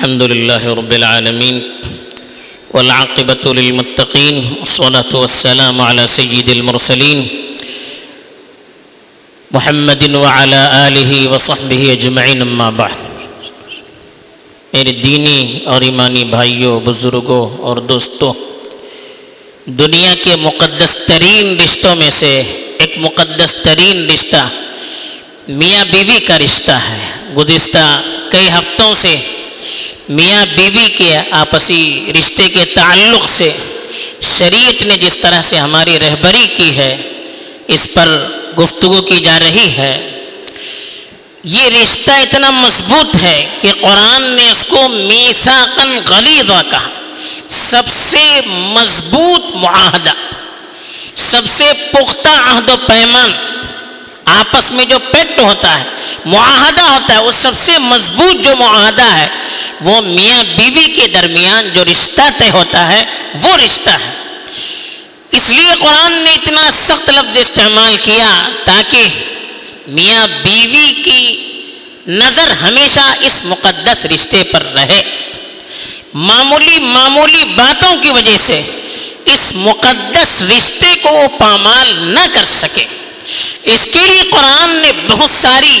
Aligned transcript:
الحمد 0.00 0.22
لله 0.22 0.74
رب 0.74 0.92
العالمين 0.92 1.62
والعاقبة 2.70 3.44
للمتقين 3.54 4.54
والصلاة 4.60 5.12
والسلام 5.12 5.80
على 5.80 6.06
سيد 6.06 6.48
المرسلين 6.48 7.28
محمد 9.50 10.14
وعلى 10.14 10.88
آله 10.88 11.30
وصحبه 11.32 11.92
أجمعين 11.92 12.40
أما 12.42 12.70
بعد 12.70 12.96
میرے 14.72 14.92
دینی 14.92 15.58
اور 15.64 15.80
ایمانی 15.80 16.24
بھائیوں 16.24 16.80
بزرگوں 16.80 17.62
اور 17.62 17.76
دوستوں 17.76 18.32
دنیا 19.64 20.14
کے 20.24 20.36
مقدس 20.36 20.96
ترین 21.06 21.60
رشتوں 21.60 21.96
میں 21.96 22.10
سے 22.10 22.42
ایک 22.78 22.94
مقدس 22.96 23.54
ترین 23.54 24.10
رشتہ 24.10 24.48
میاں 25.48 25.84
بیوی 25.90 26.18
کا 26.20 26.38
رشتہ 26.38 26.72
ہے۔ 26.72 27.10
گزشتہ 27.36 28.02
کئی 28.30 28.48
ہفتوں 28.48 28.94
سے 28.94 29.16
میاں 30.10 30.46
بیوی 30.46 30.88
کے 30.88 31.18
آپسی 31.30 32.12
رشتے 32.18 32.48
کے 32.48 32.64
تعلق 32.64 33.28
سے 33.30 33.52
شریعت 34.38 34.82
نے 34.82 34.96
جس 34.98 35.16
طرح 35.16 35.42
سے 35.42 35.58
ہماری 35.58 35.98
رہبری 35.98 36.46
کی 36.56 36.76
ہے، 36.76 36.96
اس 37.66 37.86
پر 37.94 38.26
گفتگو 38.58 39.02
کی 39.02 39.20
جا 39.20 39.38
رہی 39.38 39.72
ہے۔ 39.76 40.10
یہ 41.44 41.62
رشتہ 41.66 42.10
اتنا 42.10 42.50
مضبوط 42.50 43.16
ہے 43.22 43.46
کہ 43.60 43.72
قرآن 43.80 44.22
نے 44.22 44.50
اس 44.50 44.64
کو 44.68 44.88
میساقن 44.88 45.98
غلیظہ 46.08 46.62
کہا۔ 46.70 46.88
سب 47.48 47.82
سے 48.10 48.40
مضبوط 48.46 49.44
معاہدہ، 49.54 50.12
سب 51.16 51.42
سے 51.56 51.72
پختہ 51.92 52.28
عہد 52.28 52.70
و 52.70 52.76
پیمان، 52.76 53.32
آپس 54.24 54.72
میں 54.72 54.84
جو 54.84 54.98
پیکٹ 54.98 55.38
ہوتا 55.38 55.78
ہے، 55.78 55.84
معاہدہ 56.24 56.80
ہوتا 56.80 57.14
ہے، 57.14 57.18
وہ 57.18 57.32
سب 57.32 57.52
سے 57.64 57.78
مضبوط 57.78 58.44
جو 58.44 58.56
معاہدہ 58.56 59.02
ہے 59.02 59.28
وہ 59.80 60.00
میاں 60.00 60.44
بیوی 60.56 60.86
کے 60.86 61.08
درمیان 61.08 61.68
جو 61.74 61.84
رشتہ 61.84 62.22
طے 62.38 62.50
ہوتا 62.50 62.88
ہے، 62.88 63.04
وہ 63.42 63.56
رشتہ 63.56 63.90
ہے۔ 63.90 64.12
اس 65.30 65.48
لیے 65.48 65.72
قرآن 65.80 66.12
نے 66.12 66.34
اتنا 66.34 66.70
سخت 66.70 67.10
لفظ 67.10 67.36
استعمال 67.36 67.96
کیا 68.02 68.48
تاکہ 68.64 69.02
میاں 69.86 70.26
بیوی 70.42 70.92
کی 71.04 71.52
نظر 72.06 72.50
ہمیشہ 72.62 73.14
اس 73.20 73.40
مقدس 73.44 74.06
رشتے 74.06 74.42
پر 74.42 74.62
رہے۔ 74.62 75.02
معمولی 76.14 76.78
معمولی 76.78 77.44
باتوں 77.44 77.96
کی 78.02 78.10
وجہ 78.10 78.36
سے 78.38 78.62
اس 79.24 79.52
مقدس 79.54 80.42
رشتے 80.42 80.94
کو 81.02 81.08
وہ 81.08 81.28
پامال 81.38 81.94
نہ 81.98 82.26
کر 82.32 82.44
سکے۔ 82.44 82.84
اس 83.62 83.88
کے 83.92 84.06
لیے 84.06 84.22
قرآن 84.30 84.76
نے 84.76 84.92
بہت 85.08 85.30
ساری 85.30 85.80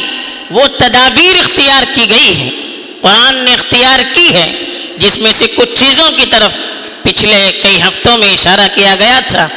وہ 0.50 0.68
تدابیر 0.78 1.36
اختیار 1.40 1.82
کی 1.94 2.10
گئی 2.10 2.40
ہے 2.40 2.69
قرآن 3.02 3.34
نے 3.34 3.54
اختیار 3.54 3.98
کی 4.14 4.34
ہے، 4.34 4.64
جس 4.98 5.18
میں 5.18 5.32
سے 5.38 5.46
کچھ 5.46 5.78
چیزوں 5.78 6.10
کی 6.10 6.26
طرف 6.26 6.56
پچھلے 7.02 7.60
کئی 7.62 7.82
ہفتوں 7.82 8.18
میں 8.18 8.32
اشارہ 8.32 8.68
کیا 8.74 8.96
گیا 8.98 9.20
تھا۔ 9.28 9.48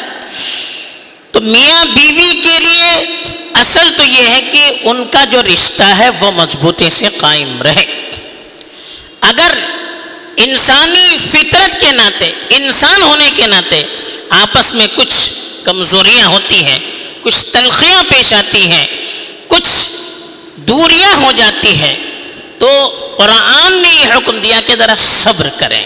تو 1.31 1.41
میاں 1.41 1.86
بیوی 1.86 2.41
کے 2.44 2.59
لیے 2.59 2.91
اصل 3.53 3.89
تو 3.97 4.03
یہ 4.03 4.27
ہے 4.27 4.41
کہ 4.52 4.64
ان 4.83 5.03
کا 5.11 5.23
جو 5.31 5.41
رشتہ 5.44 5.83
ہے، 5.83 6.09
وہ 6.19 6.31
مضبوطی 6.31 6.89
سے 6.89 7.08
قائم 7.17 7.61
رہے۔ 7.61 7.86
اگر 9.21 9.52
انسانی 10.38 11.17
فطرت 11.31 11.81
کے 11.81 11.91
ناطے، 11.91 12.31
انسان 12.49 13.02
ہونے 13.02 13.30
کے 13.36 13.47
ناطے 13.47 13.83
آپس 14.30 14.73
میں 14.73 14.88
کچھ 14.95 15.16
کمزوریاں 15.64 16.27
ہوتی 16.27 16.64
ہیں، 16.66 16.80
کچھ 17.21 17.45
تلخیاں 17.52 18.03
پیش 18.09 18.33
آتی 18.33 18.71
ہیں، 18.71 18.86
کچھ 19.47 19.67
دوریاں 20.55 21.16
ہو 21.16 21.31
جاتی 21.31 21.75
ہیں، 21.75 21.95
تو 22.58 22.69
قرآن 23.17 23.81
نے 23.81 23.89
یہ 23.89 24.06
حکم 24.14 24.38
دیا 24.38 24.61
کہ 24.66 24.75
ذرا 24.75 24.95
صبر 24.95 25.47
کریں۔ 25.58 25.83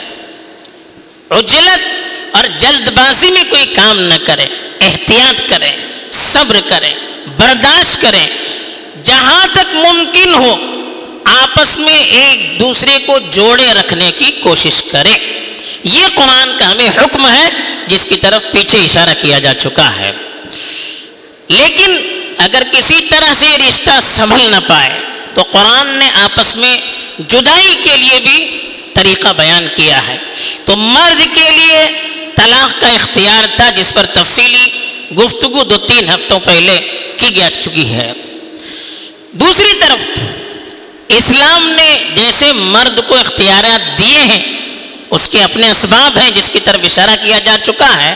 عجلت 1.30 1.88
اور 2.36 2.44
جلد 2.60 2.88
بازی 2.88 3.32
میں 3.32 3.44
کوئی 3.50 3.66
کام 3.66 4.00
نہ 4.00 4.14
کرے 4.26 4.46
احتیاط 4.82 5.50
کریں، 5.50 5.72
صبر 6.10 6.60
کریں، 6.68 6.94
برداشت 7.38 8.02
کریں۔ 8.02 8.28
جہاں 9.04 9.48
تک 9.52 9.76
ممکن 9.76 10.34
ہو، 10.34 10.56
آپس 11.26 11.78
میں 11.78 12.00
ایک 12.00 12.60
دوسرے 12.60 12.98
کو 13.06 13.20
جوڑے 13.20 13.74
رکھنے 13.74 14.12
کی 14.12 14.32
کوشش 14.32 14.84
کریں۔ 14.92 15.18
یہ 15.84 16.06
قرآن 16.16 16.50
کا 16.60 16.72
ہمیں 16.72 16.90
حکم 16.90 17.28
ہے، 17.28 17.50
جس 17.88 18.06
کی 18.10 18.18
طرف 18.18 18.44
پیچھے 18.52 18.80
اشارہ 18.80 19.14
کیا 19.22 19.40
جا 19.40 19.54
چکا 19.54 19.96
ہے۔ 19.96 20.12
لیکن 21.48 21.98
اگر 22.38 22.64
کسی 22.72 23.02
طرح 23.10 23.34
سے 23.34 23.58
رشتہ 23.58 23.92
سنبھل 24.16 24.52
نہ 24.52 24.68
پائے، 24.68 25.00
تو 25.34 25.44
قرآن 25.44 25.88
نے 25.88 26.10
آپس 26.10 26.56
میں 26.56 26.82
جدائی 27.20 27.76
کے 27.84 27.98
لیے 27.98 28.20
بھی 28.20 28.70
طریقہ 28.94 29.28
بیان 29.38 29.68
کیا 29.76 30.08
ہے۔ 30.08 30.18
تو 30.66 30.76
مرد 30.76 31.36
کے 31.36 31.50
لیے 31.52 31.88
طلاق 32.36 32.82
کا 32.82 32.88
اختیار 32.88 33.46
تھا، 33.56 33.70
جس 33.70 33.94
پر 33.94 34.06
تفصیلی 34.06 34.70
گفتگو 35.18 35.64
دو 35.64 35.78
تین 35.78 36.10
ہفتوں 36.10 36.40
پہلے 36.40 36.80
کی 37.18 37.32
جا 37.32 37.50
چکی 37.60 37.90
ہے۔ 37.90 38.14
دوسری 39.32 39.74
طرف، 39.80 40.20
اسلام 41.08 41.70
نے 41.70 42.04
جیسے 42.16 42.52
مرد 42.54 43.00
کو 43.08 43.16
اختیارات 43.16 43.98
دیے 43.98 44.18
ہیں، 44.18 44.42
اس 45.10 45.28
کے 45.32 45.44
اپنے 45.44 45.72
اسباب 45.72 46.18
ہیں 46.18 46.32
جس 46.32 46.50
کی 46.54 46.60
طرف 46.60 46.80
اشارہ 46.84 47.16
کیا 47.24 47.40
جا 47.40 47.58
چکا 47.66 48.04
ہے۔ 48.04 48.16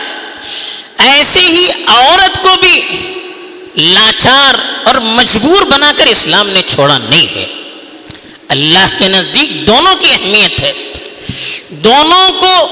ایسے 0.98 1.40
ہی 1.40 1.66
عورت 1.88 2.44
کو 2.44 2.50
بھی 2.62 2.82
لاچار 3.76 4.54
اور 4.84 4.96
مجبور 4.96 5.62
بنا 5.62 5.92
کر 5.98 6.06
اسلام 6.06 6.50
نے 6.50 6.62
چھوڑا 6.68 6.98
نہیں 6.98 7.36
ہے۔ 7.36 7.46
اللہ 8.52 8.88
کے 9.00 9.08
نزدیک 9.08 9.68
دونوں 9.68 9.96
کی 9.96 10.08
اہمیت 10.12 10.62
ہے۔ 10.62 10.74
دونوں 11.70 12.32
کو 12.40 12.68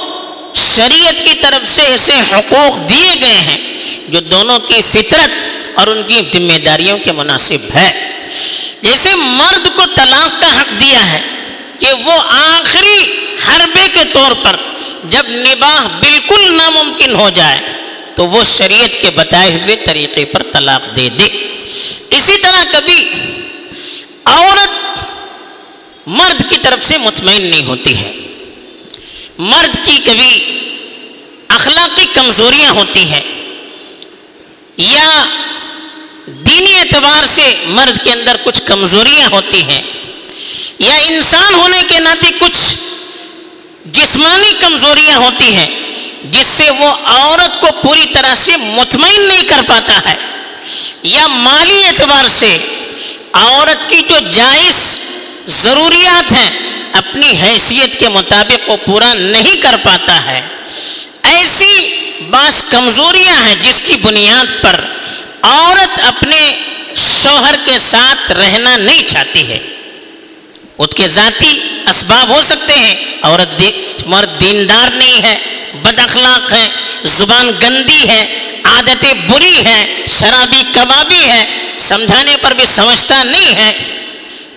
شریعت 0.75 1.25
کی 1.25 1.34
طرف 1.41 1.67
سے 1.69 1.81
ایسے 1.81 2.13
حقوق 2.13 2.90
دیے 2.90 3.12
گئے 3.22 3.41
ہیں 3.41 3.57
جو 4.07 4.19
دونوں 4.19 4.59
کی 4.59 4.81
فطرت 4.81 5.31
اور 5.75 5.88
ان 5.88 6.01
کی 6.07 6.22
ذمہ 6.34 6.57
داریوں 6.66 6.97
کے 6.97 7.12
مناسب 7.12 7.75
ہے۔ 7.75 7.91
جیسے 8.81 9.16
مرد 9.16 9.68
کو 9.75 9.85
طلاق 9.95 10.41
کا 10.41 10.62
حق 10.62 10.79
دیا 10.79 11.13
ہے 11.13 11.22
کہ 11.79 11.94
وہ 11.94 12.13
آخری 12.29 13.29
حربے 13.47 13.88
کے 13.94 14.03
طور 14.12 14.31
پر 14.41 14.56
جب 15.03 15.29
نباہ 15.29 15.88
بالکل 16.00 16.56
ناممکن 16.56 17.16
ہو 17.16 17.29
جائے 17.29 17.59
تو 18.16 18.28
وہ 18.28 18.44
شریعت 18.57 19.01
کے 19.01 19.09
بتائے 19.09 19.53
ہوئے 19.53 19.75
طریقے 19.75 20.25
پر 20.25 20.44
طلاق 20.44 20.95
دے 20.95 21.09
دے۔ 21.09 21.28
اسی 22.09 22.38
طرح 22.41 22.63
کبھی 22.72 23.09
عورت 24.25 24.78
مرد 26.09 26.50
کی 26.50 26.58
طرف 26.58 26.84
سے 26.84 26.97
مطمئن 26.97 27.42
نہیں 27.42 27.66
ہوتی 27.66 27.97
ہے۔ 27.97 28.12
مرد 29.38 29.86
کی 29.86 29.97
کبھی 30.06 30.59
اخلاقی 31.47 32.06
کمزوریاں 32.14 32.72
ہوتی 32.72 33.03
ہیں 33.03 33.22
یا 34.78 35.25
دینی 36.25 36.75
اعتبار 36.75 37.25
سے 37.25 37.56
مرد 37.66 38.03
کے 38.03 38.12
اندر 38.12 38.36
کچھ 38.44 38.62
کمزوریاں 38.66 39.30
ہوتی 39.30 39.64
ہیں 39.64 39.81
یا 40.80 40.94
انسان 40.94 41.53
ہونے 41.53 41.81
کے 41.88 42.00
ناطے 42.00 42.28
کچھ 42.40 42.58
جسمانی 43.86 44.53
کمزوریاں 44.59 45.18
ہوتی 45.18 45.56
ہیں 45.56 45.68
جس 46.24 46.48
سے 46.48 46.69
وہ 46.69 46.90
عورت 47.06 47.62
کو 47.62 47.68
پوری 47.81 48.06
طرح 48.14 48.36
سے 48.36 48.56
مطمئن 48.58 49.28
نہیں 49.28 49.44
کر 49.44 49.62
پاتا 49.68 50.09
ہے۔ 50.09 50.16
یا 51.03 51.28
مالی 51.28 51.84
اعتبار 51.84 52.28
سے 52.28 52.58
عورت 53.34 53.90
کی 53.90 54.02
جو 54.09 54.16
جائز 54.31 55.00
ضروریات 55.50 56.32
ہیں، 56.32 56.50
اپنی 56.94 57.28
حیثیت 57.44 58.00
کے 58.00 58.10
مطابق 58.10 58.70
وہ 58.70 58.78
پورا 58.86 59.14
نہیں 59.14 59.62
کر 59.62 59.76
پاتا 59.84 60.26
ہے۔ 60.26 60.42
ایسی 61.24 61.96
بعض 62.30 62.64
کمزوریاں 62.70 63.36
ہیں 63.36 63.56
جس 63.62 63.82
کی 63.88 63.96
بنیاد 64.02 64.62
پر 64.62 64.82
عورت 65.42 66.00
اپنے 66.08 66.56
شوہر 66.96 67.56
کے 67.66 67.78
ساتھ 67.80 68.32
رہنا 68.32 68.78
نہیں 68.78 69.04
چاہتی 69.08 69.50
ہے۔ 69.50 69.60
اس 70.78 70.96
کے 70.96 71.08
ذاتی 71.08 71.60
اسباب 71.90 72.30
ہو 72.30 72.44
سکتے 72.50 72.74
ہیں، 72.74 72.96
عورت 73.22 73.62
مرد 74.06 74.42
دیندار 74.42 74.95
نہیں 74.95 75.24
ہے، 75.24 75.38
بد 75.81 76.00
اخلاق 76.00 76.54
ہے، 76.54 76.69
زبان 77.04 77.52
گندی 77.62 78.07
ہے، 78.07 78.52
عادتیں 78.63 79.13
بری 79.13 79.56
ہیں، 79.66 79.86
شرابی 80.19 80.63
کبابی 80.74 81.30
ہے، 81.30 81.45
سمجھانے 81.78 82.36
پر 82.42 82.52
بھی 82.52 82.66
سمجھتا 82.66 83.24
نہیں 83.24 83.56
ہے۔ 83.56 83.74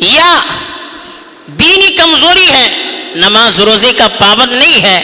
یا 0.01 0.39
ہے، 2.53 2.69
نماز 3.15 3.61
روزے 3.61 3.93
کا 3.93 4.09
پابند 4.09 4.53
نہیں 4.53 4.83
ہے، 4.83 5.03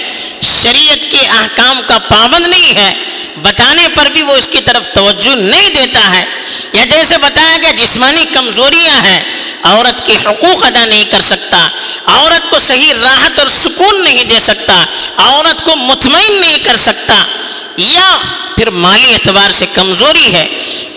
شریعت 0.62 1.10
کے 1.10 1.26
احکام 1.26 1.80
کا 1.86 1.98
پابند 1.98 2.46
نہیں 2.46 2.74
ہے، 2.74 2.94
بتانے 3.36 3.88
پر 3.94 4.06
بھی 4.12 4.22
وہ 4.22 4.36
اس 4.36 4.48
کی 4.52 4.60
طرف 4.60 4.88
توجہ 4.94 5.34
نہیں 5.34 5.70
دیتا 5.70 6.10
ہے۔ 6.12 6.24
یا 6.72 6.84
جیسے 6.84 7.18
بتایا 7.18 7.56
گیا، 7.62 7.72
جسمانی 7.84 8.24
کمزوریاں 8.32 8.98
ہیں، 9.00 9.20
عورت 9.62 10.06
کے 10.06 10.16
حقوق 10.26 10.66
ادا 10.66 10.84
نہیں 10.84 11.04
کر 11.04 11.20
سکتا، 11.20 11.68
عورت 12.06 12.50
کو 12.50 12.58
صحیح 12.58 12.94
راحت 12.94 13.38
اور 13.38 13.46
سکون 13.46 14.04
نہیں 14.04 14.24
دے 14.24 14.40
سکتا، 14.40 14.84
عورت 15.16 15.64
کو 15.64 15.76
مطمئن 15.76 16.40
نہیں 16.40 16.58
کر 16.58 16.76
سکتا، 16.76 17.24
یا 17.76 18.18
پھر 18.56 18.70
مالی 18.70 19.12
اعتبار 19.12 19.50
سے 19.50 19.66
کمزوری 19.74 20.32
ہے، 20.32 20.46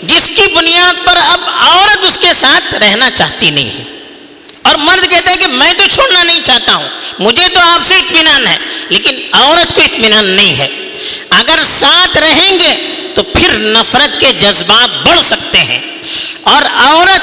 جس 0.04 0.28
کی 0.36 0.48
بنیاد 0.54 1.06
پر 1.06 1.18
اب 1.18 1.40
عورت 1.58 2.06
اس 2.06 2.18
کے 2.18 2.34
ساتھ 2.34 2.74
رہنا 2.74 3.10
چاہتی 3.10 3.50
نہیں 3.50 3.70
ہے۔ 3.78 4.01
اور 4.62 4.76
مرد 4.76 5.10
کہتا 5.10 5.32
ہے 5.32 5.38
کہ 5.38 5.48
میں 5.48 5.74
تو 5.74 5.84
چھوڑنا 5.94 6.24
نہیں 6.24 6.40
چاہتا 6.44 6.76
ہوں۔ 6.76 6.88
مجھے 7.20 7.50
تو 7.54 7.60
آپ 7.60 7.80
سے 7.88 7.96
اطمینان 7.96 8.48
ہے، 8.48 8.58
لیکن 8.90 9.16
عورت 9.32 9.76
کو 9.76 9.82
اطمینان 9.82 10.26
نہیں 10.26 10.56
ہے۔ 10.56 10.68
اگر 11.30 11.60
ساتھ 11.80 12.18
رہیں 12.18 12.60
گے 12.60 12.76
تو 13.16 13.24
پھر 13.24 13.54
نفرت 13.54 14.20
کے 14.20 14.34
جذبات 14.40 15.08
بڑھ 15.08 15.20
سکتے 15.24 15.58
ہیں۔ 15.58 15.80
اور 16.42 16.62
عورت 16.74 17.22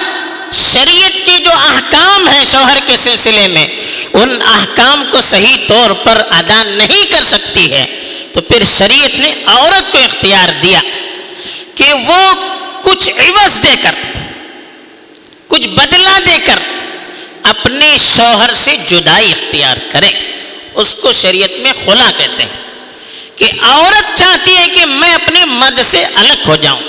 شریعت 0.55 1.27
کے 1.27 1.39
جو 1.45 1.51
احکام 1.53 2.29
ہیں 2.29 2.45
شوہر 2.53 2.79
کے 2.87 2.97
سلسلے 2.97 3.49
میں، 3.49 3.69
ان 4.13 4.39
احکام 4.43 5.05
کو 5.11 5.21
صحیح 5.21 5.57
طور 5.69 5.91
پر 5.91 6.23
ادا 6.31 6.63
نہیں 6.63 7.11
کر 7.11 7.25
سکتی 7.25 7.73
ہے۔ 7.73 7.87
تو 8.33 8.41
پھر 8.41 8.63
شریعت 8.79 9.19
نے 9.19 9.35
عورت 9.47 9.93
کو 9.93 9.99
اختیار 9.99 10.49
دیا 10.63 10.81
کہ 11.75 11.93
وہ 11.93 12.33
کچھ 12.83 13.11
عوض 13.11 13.63
دے 13.63 13.75
کر، 13.83 13.95
کچھ 15.49 15.69
بدلہ 15.69 16.19
دے 16.27 16.39
کر 16.45 16.59
اپنے 17.49 17.97
شوہر 18.17 18.53
سے 18.53 18.77
جدائی 18.77 19.33
اختیار 19.33 19.77
کرے 19.91 20.11
اس 20.75 20.95
کو 20.95 21.13
شریعت 21.13 21.59
میں 21.59 21.73
خلا 21.85 22.11
کہتے 22.17 22.43
ہیں 22.43 22.57
کہ 23.37 23.45
عورت 23.63 24.19
چاہتی 24.19 24.57
ہے 24.57 24.69
کہ 24.75 24.85
میں 24.87 25.15
اپنے 25.15 25.45
مرد 25.45 25.81
سے 25.91 26.05
الگ 26.15 26.47
ہو 26.47 26.57
جاؤں۔ 26.57 26.81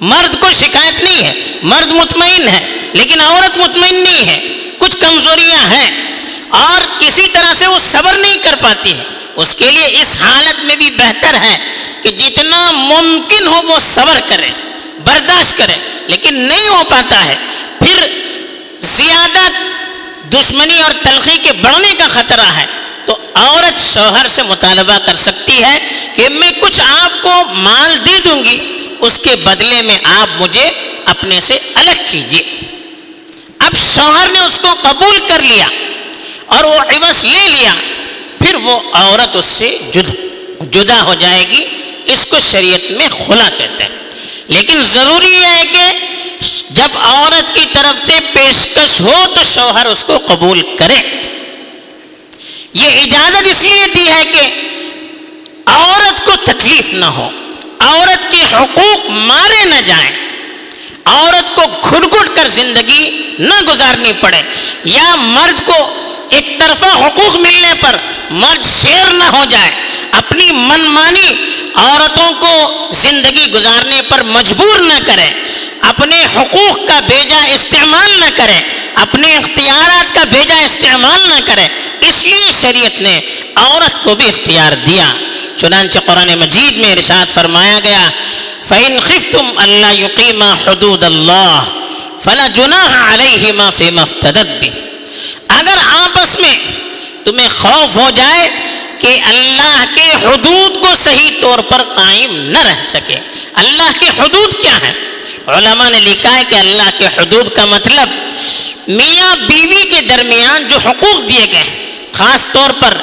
مرد 0.00 0.40
کو 0.40 0.46
شکایت 0.60 1.02
نہیں 1.02 1.24
ہے، 1.24 1.32
مرد 1.62 1.86
مطمئن 1.86 2.48
ہے، 2.48 2.66
لیکن 2.92 3.20
عورت 3.20 3.58
مطمئن 3.58 3.94
نہیں 3.94 4.26
ہے۔ 4.26 4.40
کچھ 4.78 4.96
کمزوریاں 4.96 5.62
ہیں 5.70 5.90
اور 6.48 7.00
کسی 7.00 7.26
طرح 7.32 7.54
سے 7.54 7.66
وہ 7.66 7.78
صبر 7.78 8.12
نہیں 8.12 8.38
کر 8.42 8.54
پاتی 8.62 8.92
ہے۔ 8.98 9.02
اس 9.36 9.54
کے 9.54 9.70
لیے 9.70 9.86
اس 9.86 10.16
حالت 10.20 10.64
میں 10.64 10.76
بھی 10.76 10.90
بہتر 10.90 11.34
ہے 11.34 11.58
کہ 12.02 12.08
جتنا 12.08 12.70
ممکن 12.70 13.46
ہو 13.46 13.62
وہ 13.62 13.78
صبر 13.80 14.20
کرے، 14.28 14.50
برداشت 15.04 15.58
کرے، 15.58 15.76
لیکن 16.06 16.34
نہیں 16.34 16.68
ہو 16.68 16.82
پاتا 16.88 17.24
ہے۔ 17.24 17.34
پھر 17.78 18.06
زیادہ 18.82 19.48
دشمنی 20.32 20.80
اور 20.82 20.92
تلخی 21.02 21.36
کے 21.42 21.52
بڑھنے 21.52 21.92
کا 21.98 22.06
خطرہ 22.10 22.46
ہے، 22.56 22.64
تو 23.06 23.16
عورت 23.34 23.80
شوہر 23.84 24.26
سے 24.28 24.42
مطالبہ 24.42 24.98
کر 25.04 25.16
سکتی 25.16 25.62
ہے 25.62 25.78
کہ 26.14 26.28
میں 26.28 26.50
کچھ 26.60 26.80
آپ 26.80 27.22
کو 27.22 27.42
مال 27.54 27.98
دے 28.06 28.18
دوں 28.24 28.44
گی، 28.44 28.58
اس 28.98 29.18
کے 29.18 29.34
بدلے 29.36 29.80
میں 29.82 29.98
آپ 30.04 30.40
مجھے 30.40 30.70
اپنے 31.04 31.40
سے 31.40 31.58
الگ 31.74 32.02
کیجیے 32.10 32.42
اب 33.58 33.76
شوہر 33.94 34.28
نے 34.32 34.38
اس 34.38 34.58
کو 34.58 34.74
قبول 34.80 35.18
کر 35.28 35.42
لیا 35.42 35.66
اور 36.46 36.64
وہ 36.64 36.80
عوض 36.88 37.24
لے 37.24 37.48
لیا، 37.48 37.74
پھر 38.38 38.54
وہ 38.54 38.78
عورت 38.92 39.36
اس 39.36 39.46
سے 39.46 39.76
جدا 40.70 41.02
ہو 41.02 41.14
جائے 41.14 41.44
گی، 41.50 41.64
اس 42.12 42.26
کو 42.26 42.38
شریعت 42.52 42.90
میں 42.90 43.08
خلا 43.26 43.48
کہتے 43.58 43.84
ہیں۔ 43.84 44.00
لیکن 44.48 44.82
ضروری 44.84 45.44
ہے 45.44 45.62
کہ 45.72 45.82
جب 46.70 46.98
عورت 47.00 47.54
کی 47.54 47.64
طرف 47.72 48.06
سے 48.06 48.18
پیشکش 48.32 49.00
ہو 49.00 49.26
تو 49.34 49.42
شوہر 49.54 49.86
اس 49.86 50.04
کو 50.04 50.18
قبول 50.26 50.62
کرے۔ 50.78 51.00
یہ 52.72 53.00
اجازت 53.02 53.46
اس 53.50 53.62
لیے 53.62 53.86
دی 53.94 54.06
ہے 54.08 54.24
کہ 54.32 54.48
عورت 55.66 56.24
کو 56.24 56.32
تکلیف 56.44 56.92
نہ 56.92 57.04
ہو، 57.16 57.28
عورت 57.78 58.30
کے 58.30 58.42
حقوق 58.52 59.10
مارے 59.10 59.64
نہ 59.64 59.80
جائیں، 59.86 60.10
عورت 61.04 61.54
کو 61.56 61.62
گھٹ 61.62 62.14
گھٹ 62.14 62.36
کر 62.36 62.48
زندگی 62.48 63.10
نہ 63.38 63.60
گزارنی 63.68 64.12
پڑے، 64.20 64.42
یا 64.84 65.14
مرد 65.16 65.66
کو 65.66 65.78
ایک 66.32 66.46
طرفہ 66.58 66.90
حقوق 67.04 67.36
ملنے 67.36 67.72
پر 67.80 67.96
مرد 68.30 68.64
شیر 68.64 69.12
نہ 69.12 69.24
ہو 69.24 69.44
جائے، 69.50 69.70
اپنی 70.12 70.50
منمانی 70.52 71.34
عورتوں 71.74 72.30
کو 72.40 72.52
زندگی 72.92 73.46
گزارنے 73.54 74.00
پر 74.08 74.22
مجبور 74.22 74.78
نہ 74.80 74.98
کرے، 75.06 75.30
اپنے 75.88 76.22
حقوق 76.36 76.76
کا 76.88 76.98
بیجا 77.06 77.42
استعمال 77.54 78.10
نہ 78.20 78.30
کرے، 78.36 78.60
اپنے 78.94 79.36
اختیارات 79.36 80.14
کا 80.14 80.24
بیجا 80.30 80.58
استعمال 80.64 81.20
نہ 81.28 81.40
کرے، 81.46 81.66
اس 82.08 82.24
لیے 82.24 82.50
شریعت 82.60 83.00
نے 83.02 83.20
عورت 83.56 84.02
کو 84.04 84.14
بھی 84.14 84.28
اختیار 84.28 84.72
دیا۔ 84.86 85.12
چنانچہ 85.56 85.98
قرآن 86.06 86.28
مجید 86.38 86.78
میں 86.78 86.92
ارشاد 86.92 87.34
فرمایا 87.34 87.78
گیا، 87.84 88.08
فَإِنْ 88.68 89.00
خِفْتُمْ 89.00 89.44
أَلَّا 89.64 89.90
يُقِيمَ 89.92 90.42
حُدُودَ 90.64 91.04
اللَّهِ 91.04 91.62
فَلَا 92.24 92.46
جُنَاحَ 92.48 92.90
عَلَيْهِمَا 93.12 93.70
فِي 93.70 93.90
مَفْتَدَدْ 93.90 94.81
اگر 95.62 95.78
آپس 95.94 96.38
میں 96.40 96.54
تمہیں 97.24 97.48
خوف 97.48 97.96
ہو 97.96 98.08
جائے 98.16 98.48
کہ 98.98 99.18
اللہ 99.26 99.84
کے 99.94 100.08
حدود 100.24 100.80
کو 100.80 100.94
صحیح 101.04 101.30
طور 101.40 101.58
پر 101.68 101.82
قائم 101.94 102.34
نہ 102.50 102.58
رہ 102.58 102.82
سکے، 102.90 103.18
اللہ 103.62 103.90
کے 103.98 104.08
حدود 104.18 104.60
کیا 104.62 104.76
ہیں؟ 104.82 104.92
علماء 105.46 105.88
نے 105.90 106.00
لکھا 106.00 106.34
ہے 106.36 106.42
کہ 106.48 106.54
اللہ 106.54 106.90
کے 106.98 107.06
حدود 107.16 107.48
کا 107.56 107.64
مطلب 107.64 108.08
میاں 108.88 109.34
بیوی 109.46 109.82
کے 109.90 110.00
درمیان 110.08 110.68
جو 110.68 110.78
حقوق 110.84 111.28
دیے 111.28 111.46
گئے 111.52 111.62
ہیں 111.62 112.12
خاص 112.12 112.46
طور 112.52 112.70
پر 112.80 112.96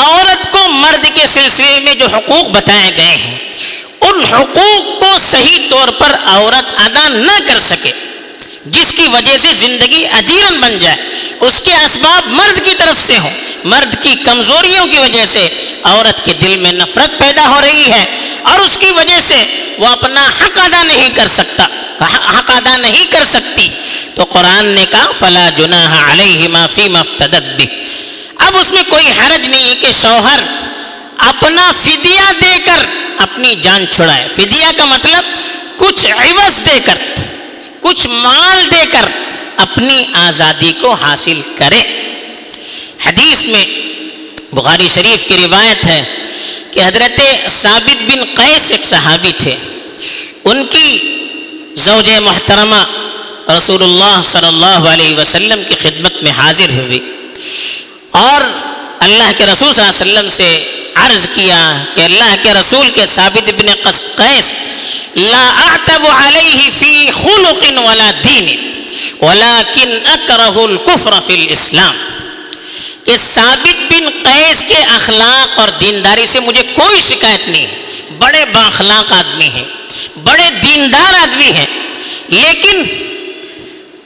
عورت 0.00 0.50
کو 0.52 0.66
مرد 0.68 1.04
کے 1.14 1.26
سلسلے 1.26 1.78
میں 1.84 1.94
جو 1.94 2.06
حقوق 2.06 2.48
بتائے 2.48 2.90
گئے 2.96 3.16
ہیں، 3.16 3.36
ان 4.00 4.24
حقوق 4.24 5.00
کو 5.00 5.16
صحیح 5.30 5.68
طور 5.70 5.88
پر 5.98 6.16
عورت 6.24 6.78
ادا 6.86 7.08
نہ 7.08 7.38
کر 7.46 7.58
سکے۔ 7.60 7.92
جس 8.64 8.92
کی 8.96 9.06
وجہ 9.12 9.36
سے 9.36 9.48
زندگی 9.54 10.06
اجیرن 10.12 10.60
بن 10.60 10.78
جائے، 10.80 10.96
اس 11.40 11.60
کے 11.64 11.74
اسباب 11.74 12.22
مرد 12.26 12.64
کی 12.64 12.74
طرف 12.78 13.06
سے 13.06 13.18
ہوں۔ 13.18 13.30
مرد 13.64 14.02
کی 14.02 14.14
کمزوریوں 14.24 14.86
کی 14.86 14.98
وجہ 14.98 15.24
سے 15.26 15.48
عورت 15.82 16.24
کے 16.24 16.32
دل 16.32 16.56
میں 16.56 16.72
نفرت 16.72 17.18
پیدا 17.18 17.48
ہو 17.48 17.60
رہی 17.60 17.92
ہے 17.92 18.04
اور 18.42 18.60
اس 18.60 18.78
کی 18.78 18.90
وجہ 18.90 19.20
سے 19.20 19.70
وہ 19.78 19.86
اپنا 19.86 20.26
حق 20.40 20.58
ادا 20.58 20.82
نہیں 20.82 21.10
کر 21.14 21.26
سکتا۔ 21.28 21.64
حق 22.38 22.50
ادا 22.50 22.76
نہیں 22.76 23.04
کر 23.10 23.24
سکتی۔ 23.24 23.68
تو 24.14 24.24
قرآن 24.24 24.66
نے 24.66 24.84
کہا، 24.90 25.10
فلا 25.18 25.50
جناح 25.56 26.12
علیہ 26.12 26.48
ما 26.48 26.66
فی 26.66 26.88
مفتدت 26.88 27.56
بھی 27.56 27.66
اب 28.38 28.56
اس 28.56 28.70
میں 28.70 28.82
کوئی 28.88 29.08
حرج 29.08 29.48
نہیں 29.48 29.70
ہے 29.70 29.74
کہ 29.74 29.86
شوہر 30.02 30.40
اپنا 31.18 31.72
فدیہ 31.84 32.32
دے 32.40 32.56
کر 32.64 32.84
اپنی 33.18 33.54
جان 33.62 33.84
چھڑائے۔ 33.96 34.28
فدیہ 34.36 34.66
کا 34.76 34.84
مطلب 34.84 35.24
کچھ 35.76 36.06
عوض 36.06 36.66
دے 36.66 36.78
کر۔ 36.84 36.94
کچھ 37.80 38.06
مال 38.06 38.70
دے 38.70 38.84
کر 38.92 39.04
اپنی 39.56 40.04
آزادی 40.12 40.72
کو 40.80 40.94
حاصل 40.94 41.40
کرے۔ 41.54 41.82
حدیث 43.06 43.44
میں 43.44 43.64
بخاری 44.52 44.88
شریف 44.94 45.28
کی 45.28 45.36
روایت 45.42 45.86
ہے 45.86 46.04
کہ 46.70 46.80
حضرت 46.80 47.20
ثابت 47.50 48.02
بن 48.02 48.24
قیس 48.24 48.70
ایک 48.70 48.84
صحابی 48.84 49.32
تھے۔ 49.38 49.56
ان 50.44 50.66
کی 50.66 50.98
زوج 51.74 52.10
محترمہ 52.10 52.84
رسول 53.50 53.82
اللہ 53.82 54.20
صلی 54.24 54.46
اللہ 54.46 54.88
علیہ 54.88 55.16
وسلم 55.16 55.62
کی 55.68 55.74
خدمت 55.74 56.22
میں 56.22 56.32
حاضر 56.32 56.70
ہوئی۔ 56.70 57.12
اور 58.10 58.40
اللہ 58.98 59.32
کے 59.36 59.46
رسول 59.46 59.74
صلی 59.74 59.84
اللہ 59.84 60.02
علیہ 60.02 60.12
وسلم 60.12 60.30
سے 60.30 60.72
عرض 60.94 61.26
کیا 61.34 61.84
کہ 61.94 62.00
اللہ 62.00 62.36
کے 62.42 62.54
رسول 62.54 62.90
کے 62.94 63.06
ثابت 63.06 63.50
بن 63.50 63.90
قیس 64.16 64.52
لا 65.18 65.52
اعتب 65.58 66.06
علیہ 66.06 66.70
فی 66.78 67.10
خلق 67.22 67.62
ولا 67.62 68.10
دین 68.24 68.46
ولیکن 69.20 70.06
اکرہ 70.06 70.58
الكفر 70.60 71.20
فی 71.26 71.34
الاسلام 71.34 71.96
کہ 73.04 73.16
ثابت 73.16 73.92
بن 73.92 74.08
قیس 74.22 74.62
کے 74.68 74.82
اخلاق 74.84 75.58
اور 75.58 75.68
دینداری 75.80 76.26
سے 76.26 76.40
مجھے 76.40 76.62
کوئی 76.74 77.00
شکایت 77.00 77.48
نہیں 77.48 77.66
ہے۔ 77.66 77.76
بڑے 78.18 78.44
باخلاق 78.52 79.12
آدمی 79.12 79.48
ہیں، 79.48 79.64
بڑے 80.24 80.50
دیندار 80.62 81.14
آدمی 81.14 81.52
ہیں، 81.52 81.66
لیکن 82.28 82.82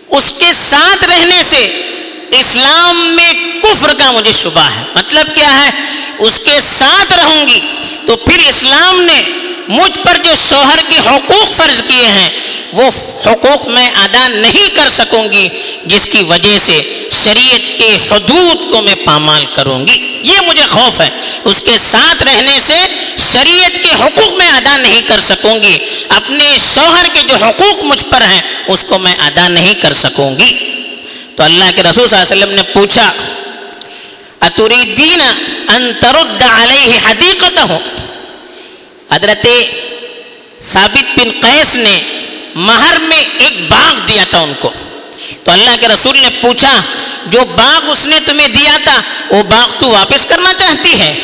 اس 0.09 0.33
کے 0.39 0.53
ساتھ 0.71 1.05
رہنے 1.05 1.43
سے 1.51 1.83
اسلام 2.31 3.17
میں 3.17 3.33
کفر 3.63 3.95
کا 3.95 4.11
مجھے 4.11 4.33
شبہ 4.33 4.69
ہے۔ 4.77 4.83
مطلب 4.95 5.35
کیا 5.35 5.63
ہے؟ 5.63 5.71
اس 6.19 6.39
کے 6.45 6.59
ساتھ 6.79 7.13
رہوں 7.13 7.49
گی 7.49 7.61
تو 8.07 8.17
پھر 8.17 8.39
اسلام 8.49 9.01
نے 9.01 9.23
مجھ 9.69 9.99
پر 10.03 10.17
جو 10.25 10.31
شوہر 10.51 10.79
کے 10.89 10.99
حقوق 10.99 11.57
فرض 11.57 11.83
کیے 11.87 12.07
ہیں، 12.07 12.31
وہ 12.73 12.87
حقوق 13.27 13.69
میں 13.69 13.91
ادا 13.91 14.29
نہیں 14.29 14.77
کر 14.77 14.89
سکوں 14.89 15.33
گی، 15.33 15.49
جس 15.85 16.07
کی 16.13 16.23
وجہ 16.23 16.59
سے 16.59 17.09
شریعت 17.25 17.79
کے 17.79 17.99
حدود 18.11 18.71
کو 18.71 18.83
میں 18.83 18.95
پامال 18.95 19.45
کروں 19.55 19.87
گی۔ 19.87 20.21
یہ 20.23 20.41
مجھے 20.41 20.67
خوف 20.67 21.01
ہے۔ 21.01 21.11
اس 21.45 21.63
کے 21.63 21.79
ساتھ 21.79 22.23
رہنے 22.23 22.59
سے 22.61 22.79
شریعت 23.33 23.83
کے 23.83 23.93
حقوق 24.01 24.35
میں 24.35 24.49
ادا 24.49 24.77
نہیں 24.77 25.03
کر 25.03 25.21
سکوں 25.21 25.63
گی۔ 25.63 25.79
اپنے 26.09 26.57
شوہر 26.75 27.07
کے 27.13 27.23
جو 27.23 27.35
حقوق 27.45 27.83
مجھ 27.83 28.05
پر 28.11 28.21
ہیں، 28.21 28.43
اس 28.67 28.85
کو 28.89 28.99
میں 28.99 29.15
ادا 29.15 29.49
نہیں 29.49 29.75
کر 29.75 29.93
سکوں 29.93 30.39
گی۔ 30.39 30.69
تو 31.37 31.43
اللہ 31.43 31.65
کے 31.75 31.83
رسول 31.83 32.09
صلی 32.09 32.19
اللہ 32.19 32.33
علیہ 32.33 32.45
وسلم 32.45 32.55
نے 32.55 32.63
پوچھا، 32.63 33.13
اتریدین 34.41 35.21
ان 35.69 35.93
ترد 36.01 36.43
علیہ 36.43 37.09
حدیقت 37.09 37.71
ہو 37.71 37.79
حضرت 39.13 39.47
ثابت 40.63 41.19
بن 41.19 41.31
قیس 41.41 41.75
نے 41.75 42.03
مہر 42.55 42.99
میں 42.99 43.25
ایک 43.39 43.71
باغ 43.71 44.09
دیا 44.09 44.25
تھا 44.31 44.39
ان 44.39 44.53
کو۔ 44.59 44.71
تو 45.45 45.51
اللہ 45.51 45.71
کے 45.81 45.89
رسول 45.89 46.19
نے 46.19 46.29
پوچھا، 46.41 46.81
جو 47.27 47.45
باغ 47.45 47.91
اس 47.91 48.07
نے 48.07 48.19
تمہیں 48.27 48.49
دیا 48.49 48.79
تھا، 48.85 49.03
وہ 49.31 49.43
باغ 49.43 49.71
تو 49.79 49.89
واپس 49.91 50.27
کرنا 50.27 50.55
چاہتی 50.55 51.01
ہے؟ 51.01 51.15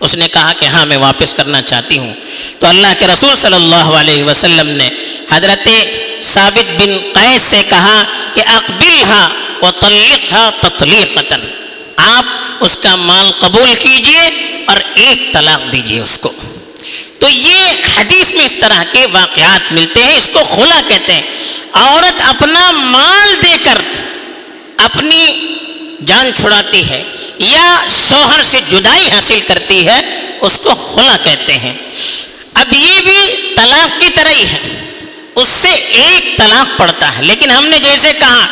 اس 0.00 0.14
نے 0.14 0.28
کہا 0.28 0.52
کہ 0.52 0.66
ہاں 0.66 0.86
میں 0.86 0.96
واپس 0.96 1.34
کرنا 1.34 1.62
چاہتی 1.62 1.98
ہوں۔ 1.98 2.14
تو 2.58 2.66
اللہ 2.66 2.86
کے 2.98 3.06
رسول 3.06 3.36
صلی 3.36 3.54
اللہ 3.54 3.88
علیہ 4.00 4.24
وسلم 4.24 4.68
نے 4.68 4.90
حضرت 5.30 5.68
ثابت 6.22 6.80
بن 6.80 6.98
قیس 7.14 7.42
سے 7.42 7.62
کہا 7.68 8.04
کہ 8.34 8.42
اقبل 8.46 9.02
ہاں 9.02 9.28
وہ 9.60 9.70
تلق 9.70 10.34
تطلیقتاً، 10.60 11.40
آپ 11.96 12.24
اس 12.64 12.76
کا 12.76 12.96
مال 12.96 13.32
قبول 13.38 13.74
کیجیے 13.74 14.30
اور 14.66 14.76
ایک 14.94 15.32
طلاق 15.32 15.72
دیجیے 15.72 16.00
اس 16.00 16.18
کو۔ 16.18 16.32
تو 17.22 17.28
یہ 17.28 17.64
حدیث 17.96 18.34
میں 18.34 18.44
اس 18.44 18.54
طرح 18.60 18.84
کے 18.92 19.06
واقعات 19.12 19.72
ملتے 19.72 20.02
ہیں، 20.02 20.16
اس 20.16 20.28
کو 20.32 20.38
خلا 20.42 20.80
کہتے 20.88 21.12
ہیں۔ 21.12 21.22
عورت 21.72 22.22
اپنا 22.28 22.70
مال 22.70 23.42
دے 23.42 23.56
کر 23.64 23.78
اپنی 24.76 25.46
جان 26.06 26.30
چھڑاتی 26.40 26.88
ہے 26.88 27.02
یا 27.38 27.84
شوہر 28.08 28.42
سے 28.42 28.60
جدائی 28.68 29.10
حاصل 29.10 29.40
کرتی 29.40 29.86
ہے، 29.86 30.00
اس 30.40 30.58
کو 30.58 30.74
خلا 30.74 31.16
کہتے 31.22 31.58
ہیں۔ 31.58 31.72
اب 32.54 32.72
یہ 32.72 33.00
بھی 33.00 33.52
طلاق 33.56 34.00
کی 34.00 34.08
طرح 34.14 34.28
ہی 34.28 34.44
ہے۔ 34.44 34.90
اس 35.34 35.48
سے 35.48 35.70
ایک 35.70 36.38
طلاق 36.38 36.78
پڑتا 36.78 37.18
ہے۔ 37.18 37.22
لیکن 37.22 37.50
ہم 37.50 37.64
نے 37.64 37.78
جیسے 37.78 38.12
کہا، 38.18 38.46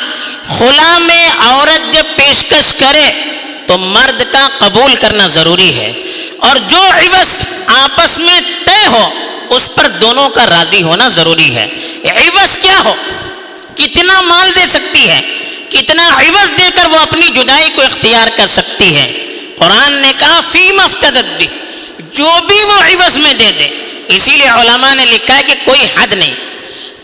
خلا 0.58 0.98
میں 0.98 1.30
عورت 1.38 1.92
جب 1.92 2.04
پیشکش 2.16 2.72
کرے 2.72 3.12
تو 3.66 3.78
مرد 3.78 4.22
کا 4.32 4.48
قبول 4.58 4.94
کرنا 4.94 5.26
ضروری 5.26 5.74
ہے۔ 5.74 5.92
اور 6.38 6.56
جو 6.56 6.82
عوض 6.82 7.36
آپس 7.66 8.18
میں 8.18 8.40
طے 8.80 8.86
ہو؟ 8.86 9.10
اس 9.48 9.74
پر 9.74 9.88
دونوں 9.88 10.28
کا 10.28 10.46
راضی 10.46 10.82
ہونا 10.82 11.08
ضروری 11.08 11.56
ہے۔ 11.56 11.66
عوض 12.04 12.56
کیا 12.56 12.82
ہو؟ 12.84 12.94
کتنا 13.76 14.20
مال 14.20 14.54
دے 14.54 14.66
سکتی 14.68 15.08
ہے؟ 15.08 15.20
کتنا 15.68 16.08
عوض 16.08 16.58
دے 16.58 16.70
کر 16.74 16.86
وہ 16.86 16.98
اپنی 16.98 17.28
جدائی 17.28 17.70
کو 17.74 17.82
اختیار 17.82 18.28
کر 18.36 18.46
سکتی 18.46 18.96
ہے؟ 18.96 19.26
قرآن 19.58 19.92
نے 19.92 20.12
کہا، 20.18 20.40
فی 20.52 20.72
مفتدت 20.72 21.36
بھی 21.36 21.46
جو 22.12 22.32
بھی 22.46 22.64
وہ 22.64 22.72
عوض 22.72 23.16
میں 23.16 23.34
دے 23.34 23.52
دے۔ 23.58 23.68
اسی 24.08 24.30
لیے 24.30 24.48
علماء 24.48 24.94
نے 24.94 25.04
لکھا 25.04 25.36
ہے 25.36 25.42
کہ 25.42 25.54
کوئی 25.64 25.86
حد 25.96 26.12
نہیں۔ 26.12 26.34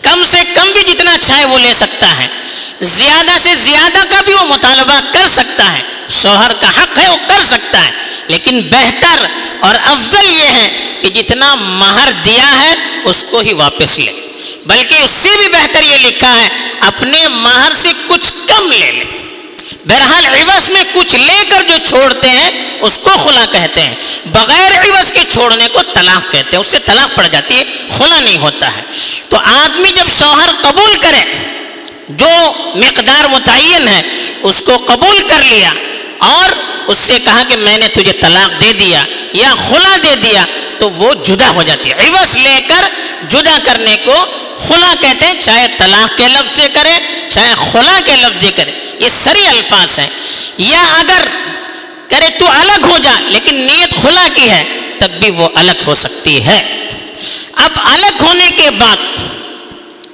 کم 0.01 0.23
سے 0.31 0.37
کم 0.53 0.71
بھی 0.71 0.93
جتنا 0.93 1.13
اچھا 1.13 1.27
چاہے 1.27 1.45
وہ 1.45 1.59
لے 1.59 1.73
سکتا 1.73 2.17
ہے۔ 2.19 2.27
زیادہ 2.81 3.37
سے 3.39 3.55
زیادہ 3.55 4.03
کا 4.09 4.21
بھی 4.25 4.33
وہ 4.33 4.45
مطالبہ 4.45 4.99
کر 5.11 5.27
سکتا 5.27 5.73
ہے۔ 5.73 5.81
شوہر 6.21 6.51
کا 6.59 6.69
حق 6.69 6.97
ہے، 6.97 7.09
وہ 7.09 7.17
کر 7.27 7.43
سکتا 7.43 7.85
ہے۔ 7.85 7.91
لیکن 8.27 8.59
بہتر 8.59 9.25
اور 9.59 9.75
افضل 9.75 10.29
یہ 10.29 10.45
ہے 10.45 10.86
کہ 11.01 11.09
جتنا 11.09 11.55
مہر 11.55 12.11
دیا 12.25 12.59
ہے 12.59 12.73
اس 13.03 13.25
کو 13.29 13.39
ہی 13.39 13.53
واپس 13.53 13.99
لے۔ 13.99 14.11
بلکہ 14.65 14.93
اس 14.93 15.11
سے 15.11 15.29
بھی 15.37 15.49
بہتر 15.49 15.83
یہ 15.83 15.97
لکھا 15.97 16.35
ہے، 16.35 16.49
اپنے 16.79 17.27
مہر 17.27 17.73
سے 17.73 17.89
کچھ 18.07 18.33
کم 18.47 18.71
لے 18.71 18.91
لے۔ 18.91 19.03
بہرحال 19.85 20.25
عوض 20.25 20.69
میں 20.69 20.83
کچھ 20.93 21.15
لے 21.15 21.43
کر 21.49 21.63
جو 21.67 21.73
چھوڑتے 21.89 22.29
ہیں، 22.29 22.51
اس 22.81 22.97
کو 23.03 23.09
خلا 23.23 23.45
کہتے 23.51 23.81
ہیں۔ 23.81 23.95
بغیر 24.25 24.71
عوض 24.71 25.11
کے 25.11 25.19
چھوڑنے 25.29 25.67
کو 25.73 25.81
طلاق 25.93 26.31
کہتے 26.31 26.49
ہیں، 26.53 26.59
اس 26.59 26.67
سے 26.67 26.79
طلاق 26.79 27.15
پڑ 27.15 27.27
جاتی 27.27 27.53
ہے، 27.53 27.63
خلا 27.97 28.19
نہیں 28.19 28.37
ہوتا 28.37 28.75
ہے۔ 28.75 28.81
تو 29.29 29.37
آدمی 29.37 29.91
جب 29.95 30.07
شوہر 30.19 30.49
قبول 30.61 30.95
کرے، 31.01 31.23
جو 32.09 32.51
مقدار 32.75 33.27
متعین 33.27 33.87
ہے، 33.87 34.01
اس 34.41 34.61
کو 34.65 34.77
قبول 34.77 35.19
کر 35.27 35.43
لیا 35.43 35.73
اور 36.17 36.51
اس 36.87 36.97
سے 36.97 37.19
کہا 37.23 37.43
کہ 37.47 37.55
میں 37.55 37.77
نے 37.77 37.87
تجھے 37.87 38.13
طلاق 38.13 38.61
دے 38.61 38.73
دیا 38.73 39.03
یا 39.33 39.53
خلا 39.55 39.97
دے 40.03 40.15
دیا 40.15 40.45
تو 40.79 40.89
وہ 40.89 41.13
جدا 41.13 41.49
ہو 41.49 41.63
جاتی 41.63 41.89
ہے۔ 41.89 41.95
عوض 41.95 42.37
لے 42.37 42.59
کر 42.67 42.83
جدا 43.29 43.57
کرنے 43.63 43.95
کو 44.05 44.25
خلا 44.67 44.93
کہتے 45.01 45.25
ہیں، 45.25 45.33
چاہے 45.39 45.67
طلاق 45.77 46.17
کے 46.17 46.27
لفظ 46.27 46.55
سے 46.55 46.67
کرے، 46.73 46.93
چاہے 47.29 47.53
خلا 47.71 47.99
کے 48.05 48.15
لفظ 48.15 48.45
سے 48.45 48.51
کرے۔ 48.55 48.71
یہ 48.99 49.09
سری 49.23 49.47
الفاظ 49.47 49.99
ہیں۔ 49.99 50.07
یا 50.57 50.81
اگر 50.99 51.21
کرے 52.07 52.29
تو 52.39 52.45
الگ 52.47 52.85
ہو 52.85 52.97
جا 53.03 53.11
لیکن 53.19 53.55
نیت 53.55 54.03
خلا 54.03 54.27
کی 54.33 54.49
ہے، 54.49 54.63
تب 54.99 55.09
بھی 55.09 55.29
وہ 55.29 55.49
الگ 55.55 55.71
ہو 55.87 55.95
سکتی 55.95 56.45
ہے۔ 56.45 56.89
اب 57.53 57.71
الگ 57.75 58.23
ہونے 58.23 58.49
کے 58.55 58.69
بعد 58.71 58.97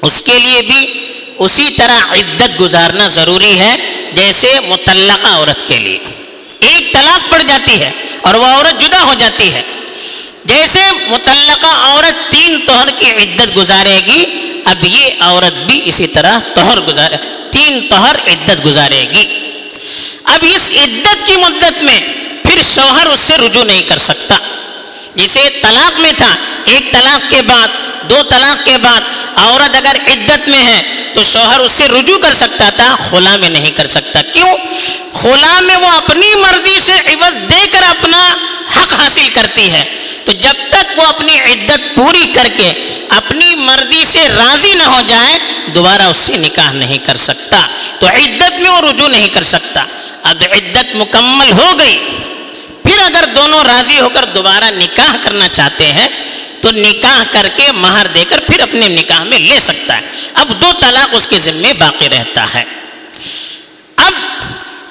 اس 0.02 0.22
کے 0.26 0.40
لیے 0.40 0.62
بھی 0.62 1.08
اسی 1.40 1.70
طرح 1.78 2.14
عدت 2.14 2.60
گزارنا 2.60 3.08
ضروری 3.08 3.60
ہے، 3.60 3.76
جیسے 4.14 4.60
متعلقہ 4.68 5.28
عورت 5.28 5.68
کے 5.68 5.80
لیے۔ 5.80 6.00
ایک 6.60 6.94
طلاق 6.94 7.32
پڑ 7.32 7.42
جاتی 7.48 7.82
ہے 7.82 7.92
اور 8.22 8.34
وہ 8.34 8.46
عورت 8.46 8.82
جدا 8.82 9.04
ہو 9.04 9.14
جاتی 9.14 9.54
ہے۔ 9.54 9.62
جیسے 10.46 10.80
متعلقہ 11.08 11.66
عورت 11.66 12.32
تین 12.32 12.60
توہر 12.66 12.90
کی 13.00 13.12
عدت 13.12 13.56
گزارے 13.56 14.02
گی، 14.08 14.26
اب 14.66 14.84
یہ 14.84 15.10
عورت 15.20 15.54
بھی 15.54 15.82
اسی 15.86 16.08
طرح 16.08 16.40
توہر 16.56 16.80
گزارے، 16.80 17.18
تین 17.52 17.88
توہر 17.90 18.16
عدت 18.28 18.66
گزارے 18.66 19.06
گی۔ 19.12 19.26
اب 20.24 20.46
اس 20.56 20.72
عدت 20.72 21.28
کی 21.28 21.36
مدت 21.36 21.84
میں 21.84 22.00
پھر 22.44 22.62
شوہر 22.76 23.08
اس 23.08 23.20
سے 23.20 23.38
رجوع 23.38 23.64
نہیں 23.64 23.82
کر 23.82 23.98
سکتا۔ 23.98 24.36
جسے 25.16 25.50
طلاق 25.62 26.00
میں 26.00 26.12
تھا، 26.18 26.36
ایک 26.66 26.92
طلاق 26.92 27.32
کے 27.32 27.42
بعد، 27.42 27.68
دو 28.10 28.24
طلاق 28.30 28.66
کے 28.66 28.78
بعد 28.82 29.02
عورت 29.36 29.76
اگر 29.76 29.96
عدت 30.08 30.50
میں 30.50 30.64
ہے 30.64 30.82
تو 31.14 31.24
شوہر 31.24 31.60
اس 31.60 31.72
سے 31.72 31.88
رجوع 31.88 32.18
کر 32.18 32.34
سکتا 32.34 32.70
تھا، 32.70 32.96
خلا 33.10 33.36
میں 33.38 33.50
نہیں 33.50 33.72
کر 33.72 33.88
سکتا۔ 33.88 34.22
کیوں؟ 34.22 34.58
خلا 35.14 35.60
میں 35.60 35.76
وہ 35.76 35.88
اپنی 35.88 36.36
مرضی 36.36 36.80
سے 36.80 36.94
عوض 36.94 37.36
دے 37.50 37.68
کر 37.72 37.84
اپنا 37.84 38.36
حق 38.76 38.94
حاصل 38.94 39.30
کرتی 39.34 39.72
ہے۔ 39.72 39.84
تو 40.26 40.32
جب 40.32 40.54
تک 40.70 41.00
وہ 41.00 41.04
اپنی 41.04 41.40
عدت 41.40 41.96
پوری 41.96 42.32
کر 42.36 42.48
کے 42.58 42.98
اپنی 43.10 43.56
مرضی 43.56 44.06
سے 44.06 44.28
راضی 44.30 44.74
نہ 44.74 44.84
ہو 44.84 45.02
جائے، 45.08 45.40
دوبارہ 45.76 46.02
اس 46.02 46.18
سے 46.18 46.38
نکاح 46.38 46.72
نہیں 46.72 46.98
کر 46.98 47.18
سکتا۔ 47.18 47.68
تو 48.00 48.08
عدت 48.08 48.60
میں 48.60 48.70
وہ 48.70 48.82
رجوع 48.82 49.08
نہیں 49.08 49.30
کر 49.30 49.44
سکتا۔ 49.44 49.86
اب 50.24 50.44
عدت 50.52 50.96
مکمل 50.96 51.52
ہو 51.52 51.80
گئی۔ 51.80 52.00
پھر 52.84 53.00
اگر 53.04 53.24
دونوں 53.36 53.64
راضی 53.64 54.00
ہو 54.00 54.10
کر 54.10 54.26
دوبارہ 54.26 54.64
نکاح 54.64 55.16
کرنا 55.24 55.48
چاہتے 55.48 55.92
ہیں، 55.92 56.08
تو 56.62 56.72
نکاح 56.72 57.24
کر 57.32 57.48
کے 57.56 57.72
مہر 57.72 58.08
دے 58.08 58.24
کر 58.30 58.40
پھر 58.40 58.60
اپنے 58.60 58.88
نکاح 58.88 59.24
میں 59.24 59.40
لے 59.40 59.60
سکتا 59.60 59.98
ہے۔ 59.98 60.02
اب 60.34 60.62
دو 60.62 60.72
طلاق 60.80 61.16
اس 61.16 61.28
کے 61.28 61.40
ذمے 61.40 61.74
باقی 61.74 62.10
رہتا 62.10 62.54
ہے۔ 62.54 62.64
اب 63.96 64.12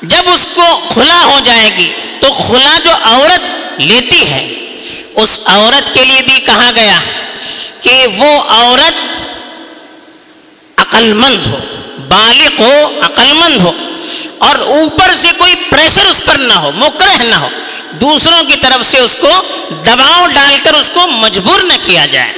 جب 0.02 0.22
اس 0.26 0.46
کو 0.54 0.88
کھلا 0.88 1.24
ہو 1.24 1.40
جائے 1.44 1.70
گی، 1.76 1.92
تو 2.20 2.30
کھلا 2.46 2.78
جو 2.84 2.90
عورت 3.02 3.61
لیتی 3.78 4.20
ہے۔ 4.30 4.72
اس 5.14 5.38
عورت 5.44 5.94
کے 5.94 6.04
لیے 6.04 6.22
بھی 6.22 6.40
کہا 6.40 6.70
گیا 6.74 6.98
کہ 7.80 8.06
وہ 8.16 8.42
عورت 8.42 9.22
عقل 10.76 11.12
مند 11.12 11.46
ہو، 11.46 11.58
بالغ 12.08 12.62
ہو 12.62 13.00
عقل 13.02 13.32
مند 13.32 13.60
ہو، 13.60 13.72
اور 14.38 14.56
اوپر 14.56 15.14
سے 15.20 15.28
کوئی 15.38 15.54
پریشر 15.70 16.06
اس 16.06 16.24
پر 16.24 16.34
نہ 16.34 16.52
ہو 16.52 16.70
مکرہ 16.72 17.22
نہ 17.22 17.34
ہو۔ 17.34 17.48
دوسروں 17.90 18.44
کی 18.44 18.56
طرف 18.62 18.90
سے 18.90 18.98
اس 18.98 19.16
کو 19.20 19.42
دباؤ 19.70 20.26
ڈال 20.26 20.56
کر 20.62 20.74
اس 20.74 20.90
کو 20.94 21.08
مجبور 21.08 21.60
نہ 21.60 21.72
کیا 21.82 22.06
جائے۔ 22.06 22.32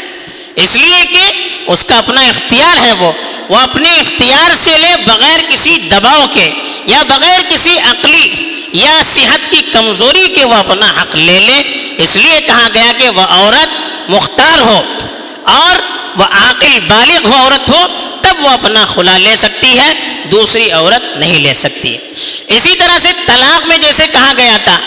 اس 0.56 0.76
لیے 0.76 1.04
کہ 1.10 1.32
اس 1.66 1.84
کا 1.84 1.98
اپنا 1.98 2.20
اختیار 2.20 2.76
ہے 2.76 2.92
وہ۔ 2.92 3.12
وہ 3.48 3.56
اپنے 3.56 3.90
اختیار 3.90 4.54
سے 4.54 4.78
لے 4.78 4.96
بغیر 5.04 5.40
کسی 5.48 5.78
دباؤ 5.90 6.26
کے 6.32 6.52
یا 6.84 7.02
بغیر 7.08 7.40
کسی 7.48 7.78
عقلی 7.78 8.43
یا 8.74 9.00
صحت 9.14 9.50
کی 9.50 9.62
کمزوری 9.72 10.28
کے 10.34 10.44
وہ 10.44 10.54
اپنا 10.54 10.92
حق 11.00 11.16
لے 11.16 11.40
لے، 11.40 11.62
اس 11.98 12.16
لیے 12.16 12.40
کہا 12.46 12.68
گیا 12.74 12.92
کہ 12.98 13.08
وہ 13.08 13.20
عورت 13.20 14.10
مختار 14.10 14.60
ہو 14.60 14.82
اور 15.42 15.76
وہ 16.16 16.24
عاقل 16.24 16.78
بالغ 16.86 17.26
ہو 17.26 17.34
عورت 17.34 17.70
ہو، 17.70 17.86
تب 18.22 18.44
وہ 18.44 18.48
اپنا 18.48 18.84
خلا 18.84 19.18
لے 19.18 19.36
سکتی 19.36 19.78
ہے، 19.78 19.92
دوسری 20.30 20.70
عورت 20.70 21.18
نہیں 21.18 21.38
لے 21.38 21.54
سکتی۔ 21.54 21.96
اسی 22.46 22.74
طرح 22.78 22.98
سے 22.98 23.08
طلاق 23.26 23.66
میں 23.66 23.78
جیسے 23.78 24.06
کہا 24.12 24.32
گیا 24.36 24.56
تھا 24.64 24.78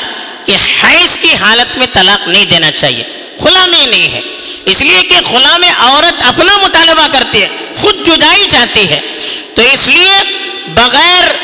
کہ 0.45 0.55
حیض 0.83 1.17
کی 1.17 1.35
حالت 1.35 1.77
میں 1.77 1.87
طلاق 1.93 2.27
نہیں 2.27 2.45
دینا 2.45 2.71
چاہیے، 2.71 3.03
خلا 3.43 3.65
میں 3.65 3.85
نہیں 3.87 4.07
ہے۔ 4.13 4.21
اس 4.65 4.81
لیے 4.81 5.03
کہ 5.03 5.15
خلا 5.31 5.57
میں 5.57 5.71
عورت 5.77 6.21
اپنا 6.27 6.57
مطالبہ 6.57 7.07
کرتی 7.11 7.41
ہے، 7.41 7.47
خود 7.75 8.05
جدائی 8.05 8.47
چاہتی 8.51 8.89
ہے۔ 8.89 8.99
تو 9.55 9.61
اس 9.73 9.87
لیے 9.87 10.15
بغیر 10.67 11.36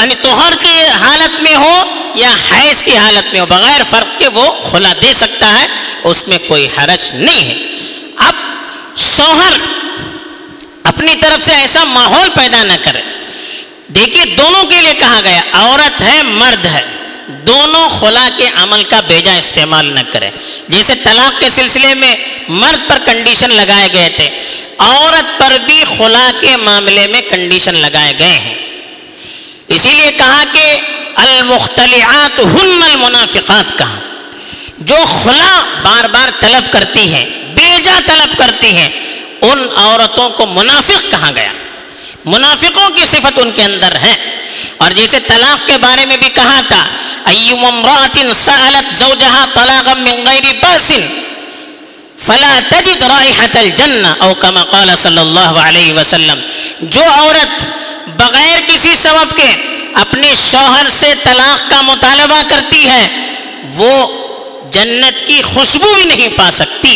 یعنی 0.00 0.14
توہر 0.22 0.52
کی 0.60 0.82
حالت 1.00 1.40
میں 1.40 1.54
ہو 1.54 1.82
یا 2.14 2.34
حیض 2.50 2.82
کی 2.82 2.96
حالت 2.96 3.32
میں 3.32 3.40
ہو، 3.40 3.46
بغیر 3.46 3.80
فرق 3.90 4.18
کے 4.18 4.28
وہ 4.28 4.62
خلا 4.70 4.92
دے 5.02 5.12
سکتا 5.14 5.60
ہے، 5.60 5.66
اس 6.04 6.28
میں 6.28 6.38
کوئی 6.46 6.68
حرج 6.78 7.10
نہیں 7.14 7.44
ہے۔ 7.44 7.54
اب 8.16 8.34
شوہر 8.96 9.52
اپنی 10.82 11.14
طرف 11.20 11.44
سے 11.44 11.52
ایسا 11.52 11.84
ماحول 11.84 12.28
پیدا 12.28 12.64
نہ 12.64 12.72
کرے۔ 12.82 13.00
دیکھیے 13.88 14.24
دونوں 14.24 14.64
کے 14.64 14.82
لیے 14.82 14.94
کہا 14.94 15.20
گیا، 15.24 15.42
عورت 15.52 16.00
ہے، 16.00 16.22
مرد 16.22 16.66
ہے۔ 16.66 16.84
دونوں 17.28 17.88
خلا 17.88 18.28
کے 18.36 18.50
عمل 18.54 18.84
کا 18.84 19.00
بیجا 19.00 19.34
استعمال 19.36 19.86
نہ 19.86 20.00
کرے۔ 20.12 20.30
جیسے 20.68 20.94
طلاق 20.94 21.40
کے 21.40 21.50
سلسلے 21.50 21.94
میں 21.94 22.16
مرد 22.48 22.88
پر 22.88 22.98
کنڈیشن 23.04 23.50
لگائے 23.50 23.88
گئے 23.92 24.08
تھے، 24.08 24.30
عورت 24.78 25.38
پر 25.38 25.58
بھی 25.66 25.84
خلا 25.98 26.30
کے 26.40 26.56
معاملے 26.56 27.06
میں 27.06 27.20
کنڈیشن 27.20 27.74
لگائے 27.74 28.14
گئے 28.18 28.38
ہیں۔ 28.38 28.59
اسی 29.70 29.88
لیے 29.88 30.12
کہا 30.12 30.44
کہ 30.52 30.80
المختلعات 31.14 32.38
ہن 32.38 32.82
المنافقات 32.82 33.78
کہا۔ 33.78 33.98
جو 34.78 34.96
خلا 35.24 35.64
بار 35.82 36.04
بار 36.04 36.28
طلب 36.40 36.72
کرتی 36.72 37.14
ہیں، 37.14 37.24
بیجا 37.54 38.00
طلب 38.06 38.38
کرتی 38.38 38.66
ہیں، 38.66 38.88
ان 39.40 39.66
عورتوں 39.76 40.30
کو 40.30 40.46
منافق 40.46 41.10
کہا 41.10 41.30
گیا۔ 41.34 41.52
منافقوں 42.24 42.90
کی 42.90 43.04
صفت 43.06 43.38
ان 43.38 43.50
کے 43.50 43.62
اندر 43.62 43.96
ہے۔ 43.96 44.16
اور 44.76 44.90
جیسے 44.90 45.20
طلاق 45.20 45.66
کے 45.66 45.78
بارے 45.78 46.06
میں 46.06 46.16
بھی 46.16 46.28
کہا 46.28 46.60
تھا، 46.68 46.86
ایوم 47.24 47.64
امرات 47.64 48.18
سألت 48.44 48.98
زوجها 48.98 49.44
طلاقا 49.54 49.94
من 49.94 50.26
غیر 50.26 50.52
باس 50.62 50.92
فلا 52.26 52.60
تجد 52.68 53.02
رائحة 53.02 53.58
الجنہ 53.58 54.06
او 54.18 54.34
کما 54.34 54.64
قال 54.64 54.90
صلی 55.02 55.18
اللہ 55.18 55.60
علیہ 55.62 55.92
وسلم، 55.92 56.40
جو 56.80 57.00
عورت 57.14 57.79
بغیر 58.20 58.60
کسی 58.66 58.96
سبب 59.02 59.36
کے 59.36 59.50
اپنے 59.94 60.32
شوہر 60.50 60.88
سے 60.88 61.12
طلاق 61.22 61.70
کا 61.70 61.80
مطالبہ 61.80 62.42
کرتی 62.48 62.86
ہے، 62.86 63.08
وہ 63.76 63.92
جنت 64.70 65.26
کی 65.26 65.42
خوشبو 65.42 65.94
بھی 65.94 66.04
نہیں 66.04 66.28
پا 66.36 66.50
سکتی۔ 66.50 66.94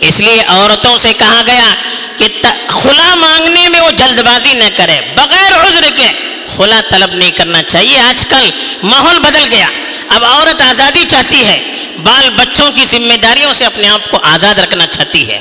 اس 0.00 0.20
لیے 0.20 0.42
عورتوں 0.46 0.98
سے 0.98 1.12
کہا 1.18 1.42
گیا 1.46 1.74
کہ 2.16 2.26
خلا 2.68 3.14
مانگنے 3.14 3.68
میں 3.68 3.80
وہ 3.80 3.90
جلد 3.90 4.18
بازی 4.18 4.52
نہ 4.52 4.68
کرے، 4.76 5.00
بغیر 5.14 5.52
عذر 5.60 5.84
کے 5.96 6.08
خلا 6.56 6.80
طلب 6.88 7.14
نہیں 7.14 7.30
کرنا 7.30 7.62
چاہیے۔ 7.62 7.98
آج 8.00 8.26
کل 8.26 8.50
ماحول 8.82 9.18
بدل 9.18 9.46
گیا۔ 9.50 9.68
اب 10.08 10.24
عورت 10.24 10.60
آزادی 10.60 11.04
چاہتی 11.10 11.44
ہے، 11.44 11.58
بال 12.02 12.30
بچوں 12.30 12.72
کی 12.72 12.84
ذمہ 12.84 13.16
داریوں 13.22 13.52
سے 13.52 13.64
اپنے 13.64 13.88
آپ 13.88 14.10
کو 14.10 14.18
آزاد 14.22 14.58
رکھنا 14.58 14.86
چاہتی 14.86 15.30
ہے۔ 15.30 15.40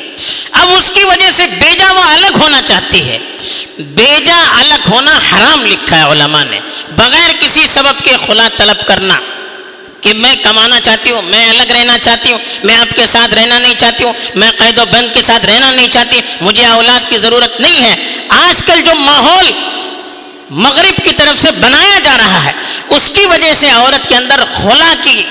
اب 0.51 0.69
اس 0.77 0.91
کی 0.93 1.03
وجہ 1.03 1.31
سے 1.31 1.45
بیجا 1.47 1.91
وہ 1.93 2.03
الگ 2.03 2.37
ہونا 2.39 2.61
چاہتی 2.61 3.09
ہے۔ 3.09 3.17
بیجا 3.79 4.45
الگ 4.59 4.89
ہونا 4.89 5.11
حرام 5.11 5.65
لکھا 5.65 5.97
ہے 5.97 6.03
علماء 6.03 6.43
نے۔ 6.43 6.59
بغیر 6.95 7.29
کسی 7.39 7.67
سبب 7.67 8.03
کے 8.03 8.11
خلا 8.27 8.49
طلب 8.57 8.87
کرنا 8.87 9.19
کہ 10.01 10.13
میں 10.13 10.35
کمانا 10.43 10.79
چاہتی 10.79 11.11
ہوں، 11.11 11.21
میں 11.21 11.49
الگ 11.49 11.71
رہنا 11.71 11.97
چاہتی 11.99 12.31
ہوں، 12.31 12.37
میں 12.63 12.77
آپ 12.77 12.95
کے 12.95 13.05
ساتھ 13.07 13.33
رہنا 13.33 13.59
نہیں 13.59 13.75
چاہتی 13.77 14.03
ہوں، 14.03 14.13
میں 14.35 14.51
قید 14.57 14.79
و 14.79 14.85
بند 14.91 15.13
کے 15.13 15.21
ساتھ 15.21 15.45
رہنا 15.45 15.71
نہیں 15.71 15.87
چاہتی 15.91 16.21
مجھے 16.41 16.65
اولاد 16.65 17.09
کی 17.09 17.17
ضرورت 17.17 17.61
نہیں 17.61 17.83
ہے۔ 17.83 17.95
آج 18.29 18.63
کل 18.65 18.81
جو 18.81 18.95
ماحول 18.95 19.51
مغرب 20.49 21.03
کی 21.03 21.13
طرف 21.13 21.41
سے 21.41 21.51
بنایا 21.51 21.99
جا 21.99 22.17
رہا 22.17 22.43
ہے، 22.45 22.51
اس 22.89 23.11
کی 23.15 23.25
وجہ 23.25 23.53
سے 23.59 23.69
عورت 23.69 24.09
کے 24.09 24.15
اندر 24.15 24.43
خلا 24.63 24.93
کی، 25.03 25.23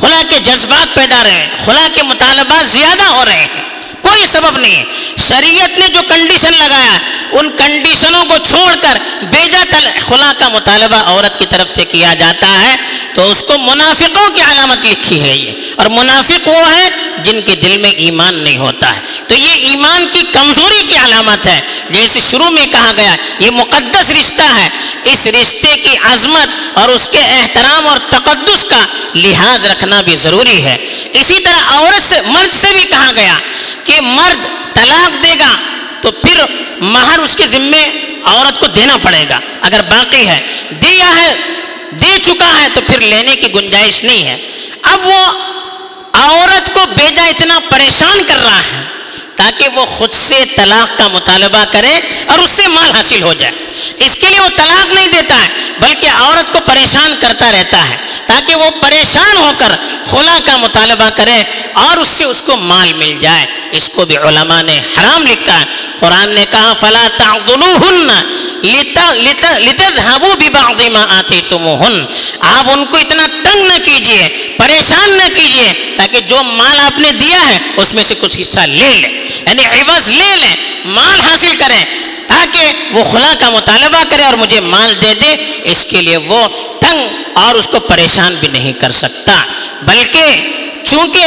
خلا 0.00 0.22
کے 0.28 0.40
جذبات 0.40 0.94
پیدا 0.94 1.22
رہے 1.22 1.30
ہیں، 1.30 1.48
خلا 1.64 1.88
کے 1.94 2.02
مطالبات 2.02 2.70
زیادہ 2.72 3.02
ہو 3.02 3.24
رہے 3.24 3.44
ہیں۔ 3.44 3.63
کوئی 4.04 4.26
سبب 4.26 4.58
نہیں 4.58 4.76
ہے۔ 4.76 4.84
شریعت 5.28 5.78
نے 5.78 5.88
جو 5.88 6.00
کنڈیشن 6.08 6.52
لگایا، 6.52 6.98
ان 7.32 7.50
کنڈیشنوں 7.50 8.24
کو 8.24 8.34
چھوڑ 8.50 8.74
کر 8.80 8.98
بیجا 9.22 9.64
تل 9.70 9.88
خلا 10.08 10.32
کا 10.38 10.48
مطالبہ 10.48 10.96
عورت 10.96 11.38
کی 11.38 11.46
طرف 11.46 11.68
سے 11.74 11.84
کیا 11.84 12.14
جاتا 12.14 12.60
ہے، 12.62 12.76
تو 13.14 13.30
اس 13.30 13.42
کو 13.42 13.58
منافقوں 13.58 14.30
کی 14.30 14.40
علامت 14.40 14.84
لکھی 14.84 15.20
ہے 15.20 15.36
یہ۔ 15.36 15.52
اور 15.76 15.86
منافق 15.86 16.48
وہ 16.48 16.72
ہے 16.72 16.90
جن 17.24 17.40
کے 17.44 17.54
دل 17.54 17.76
میں 17.76 17.90
ایمان 17.90 18.34
نہیں 18.34 18.58
ہوتا 18.58 18.96
ہے۔ 18.96 19.00
تو 19.28 19.34
یہ 19.34 19.52
ایمان 19.52 20.06
کی 20.12 20.22
کمزوری 20.32 20.86
کی 20.88 20.96
علامت 20.96 21.46
ہے۔ 21.46 21.60
جیسے 21.90 22.20
شروع 22.30 22.50
میں 22.50 22.66
کہا 22.66 22.92
گیا، 22.96 23.16
یہ 23.38 23.50
مقدس 23.50 24.10
رشتہ 24.10 24.42
ہے۔ 24.42 24.68
اس 25.04 25.26
رشتے 25.26 25.76
کی 25.76 25.96
عظمت 25.96 26.78
اور 26.78 26.88
اس 26.88 27.08
کے 27.12 27.18
احترام 27.18 27.86
اور 27.86 27.98
تقدس 27.98 28.64
کا 28.64 28.86
لحاظ 29.14 29.66
رکھنا 29.66 30.00
بھی 30.00 30.16
ضروری 30.16 30.64
ہے۔ 30.64 30.76
اسی 31.12 31.40
طرح 31.40 31.74
عورت 31.74 32.08
سے 32.08 32.20
مرد 32.26 32.54
سے 32.60 32.66
بھی 32.72 32.84
کہا 32.84 33.10
گیا 33.16 33.38
کہ 33.84 34.00
مرد 34.00 34.46
طلاق 34.74 35.22
دے 35.22 35.34
گا 35.38 35.54
تو 36.00 36.10
پھر 36.10 36.40
مہر 36.80 37.18
اس 37.18 37.36
کے 37.36 37.46
ذمے 37.46 37.90
عورت 38.24 38.60
کو 38.60 38.66
دینا 38.66 38.96
پڑے 39.02 39.24
گا۔ 39.28 39.40
اگر 39.60 39.82
باقی 39.82 40.28
ہے، 40.28 40.40
دیا 40.82 41.16
ہے، 41.16 41.34
دے 41.90 42.18
چکا 42.22 42.60
ہے 42.60 42.68
تو 42.74 42.80
پھر 42.86 43.00
لینے 43.00 43.36
کی 43.36 43.54
گنجائش 43.54 44.04
نہیں 44.04 44.26
ہے۔ 44.26 44.36
اب 44.82 45.06
وہ 45.06 45.26
عورت 46.12 46.74
کو 46.74 46.80
بیجا 46.96 47.24
اتنا 47.26 47.58
پریشان 47.68 48.22
کر 48.26 48.42
رہا 48.42 48.58
ہے 48.58 48.82
تاکہ 49.36 49.68
وہ 49.68 49.86
خود 49.86 50.12
سے 50.12 50.44
طلاق 50.56 50.98
کا 50.98 51.08
مطالبہ 51.08 51.64
کرے 51.70 52.00
اور 52.26 52.38
اس 52.38 52.50
سے 52.50 52.68
مال 52.68 52.90
حاصل 52.90 53.22
ہو 53.22 53.34
جائے۔ 53.34 53.52
اس 53.96 54.14
کے 54.14 54.28
لیے 54.28 54.40
وہ 54.40 54.48
طلاق 54.56 54.94
نہیں 54.94 55.08
دیتا 55.08 55.34
ہے، 55.34 55.48
بلکہ 55.80 56.10
عورت 56.10 56.52
کو 56.52 56.58
پریشان 56.64 57.14
کرتا 57.20 57.52
رہتا 57.52 57.88
ہے۔ 57.88 57.96
تاکہ 58.26 58.54
وہ 58.54 58.70
پریشان 58.80 59.36
ہو 59.36 59.50
کر 59.58 59.72
خلا 60.04 60.38
کا 60.44 60.56
مطالبہ 60.56 61.08
کرے 61.14 61.42
اور 61.72 61.96
اس 61.96 62.08
سے 62.08 62.24
اس 62.24 62.42
کو 62.42 62.56
مال 62.56 62.92
مل 62.92 63.16
جائے۔ 63.20 63.46
اس 63.70 63.88
کو 63.88 64.04
بھی 64.04 64.16
علماء 64.16 64.62
نے 64.62 64.78
حرام 64.78 65.26
لکھا 65.26 65.58
ہے۔ 65.60 65.64
قرآن 65.98 66.28
نے 66.30 66.44
کہا، 66.50 66.72
فلا 66.80 67.06
تعضلوہن 67.16 68.08
لتذهبوا 69.64 70.34
ببعض 70.34 70.80
ما 70.92 71.04
آتیتموہن 71.18 72.04
آپ 72.40 72.70
ان 72.70 72.84
کو 72.90 72.96
اتنا 72.96 73.26
تنگ 73.42 73.66
نہ 73.66 73.78
کیجیے، 73.84 74.28
پریشان 74.58 75.12
نہ 75.12 75.28
کیجیے 75.34 75.72
تاکہ 75.96 76.20
جو 76.20 76.42
مال 76.42 76.80
آپ 76.80 76.98
نے 76.98 77.12
دیا 77.12 77.40
ہے، 77.48 77.58
اس 77.76 77.92
میں 77.94 78.04
سے 78.04 78.14
کچھ 78.20 78.40
حصہ 78.40 78.60
لے 78.60 78.92
لیں 78.94 79.12
یعنی 79.46 79.64
عوض 79.66 80.08
لے 80.08 80.32
لیں 80.36 80.56
مال 80.84 81.20
حاصل 81.20 81.54
کریں 81.58 81.84
تاکہ 82.28 82.72
وہ 82.92 83.02
خلا 83.12 83.32
کا 83.38 83.50
مطالبہ 83.50 84.02
کرے 84.08 84.24
اور 84.24 84.36
مجھے 84.38 84.60
مال 84.60 84.94
دے 85.02 85.12
دے، 85.20 85.34
اس 85.70 85.84
کے 85.90 86.02
لیے 86.02 86.16
وہ 86.16 86.46
تنگ 86.80 87.38
اور 87.38 87.54
اس 87.54 87.68
کو 87.72 87.80
پریشان 87.88 88.34
بھی 88.40 88.48
نہیں 88.48 88.72
کر 88.80 88.90
سکتا۔ 89.02 89.42
بلکہ 89.82 90.26
چونکہ 90.84 91.24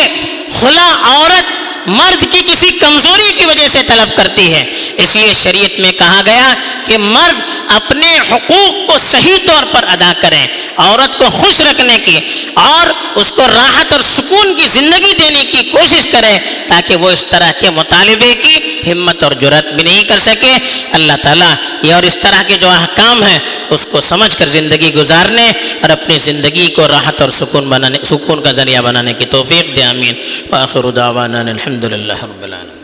خلا 0.59 0.89
عورت 1.03 1.55
مرد 1.87 2.23
کی 2.31 2.41
کسی 2.45 2.69
کمزوری 2.79 3.31
کی 3.37 3.45
وجہ 3.45 3.67
سے 3.67 3.81
طلب 3.87 4.15
کرتی 4.15 4.51
ہے، 4.53 4.63
اس 4.97 5.15
لیے 5.15 5.33
شریعت 5.33 5.79
میں 5.79 5.91
کہا 5.99 6.21
گیا 6.25 6.53
کہ 6.85 6.97
مرد 6.97 7.39
اپنے 7.75 8.09
حقوق 8.31 8.87
کو 8.87 8.97
صحیح 9.01 9.37
طور 9.45 9.63
پر 9.71 9.85
ادا 9.89 10.11
کریں، 10.21 10.47
عورت 10.77 11.17
کو 11.19 11.29
خوش 11.31 11.61
رکھنے 11.61 11.97
کی 12.05 12.19
اور 12.55 12.91
اس 13.19 13.31
کو 13.31 13.47
راحت 13.47 13.91
اور 13.93 14.01
سکون 14.05 14.53
کی 14.55 14.67
زندگی 14.67 15.13
دینے 15.19 15.43
کی 15.45 15.63
کوشش 15.69 16.07
کرے 16.11 16.37
تاکہ 16.67 16.95
وہ 16.95 17.09
اس 17.09 17.25
طرح 17.29 17.51
کے 17.59 17.69
مطالبے 17.69 18.33
کی 18.41 18.76
ہمت 18.91 19.23
اور 19.23 19.31
جرت 19.31 19.73
بھی 19.73 19.83
نہیں 19.83 20.03
کر 20.03 20.19
سکے۔ 20.19 20.57
اللہ 20.91 21.13
تعالیٰ 21.23 21.53
یہ 21.83 21.93
اور 21.93 22.03
اس 22.03 22.17
طرح 22.21 22.43
کے 22.47 22.57
جو 22.61 22.69
احکام 22.69 23.23
ہیں، 23.23 23.39
اس 23.69 23.85
کو 23.85 24.01
سمجھ 24.01 24.37
کر 24.37 24.47
زندگی 24.47 24.93
گزارنے 24.93 25.51
اور 25.81 25.89
اپنی 25.89 26.17
زندگی 26.19 26.67
کو 26.69 26.87
راحت 26.87 27.21
اور 27.21 27.29
سکون 27.29 27.69
بنانے، 27.69 27.97
سکون 28.03 28.41
کا 28.41 28.51
ذریعہ 28.51 28.81
بنانے 28.81 29.13
کی 29.13 29.25
توفیق 29.25 29.75
دے 29.75 29.83
امین 29.83 30.15
دعوانا 30.95 31.39
الحمد 31.39 31.83
للہ 31.83 32.23
رب 32.23 32.43
العالمین۔ 32.43 32.76